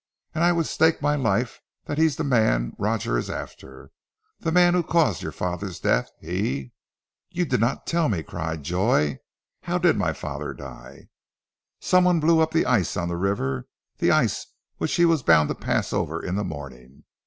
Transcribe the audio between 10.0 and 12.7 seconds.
father die?" "Some one blew up the